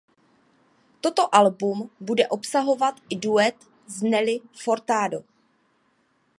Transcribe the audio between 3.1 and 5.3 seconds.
duet s Nelly Furtado.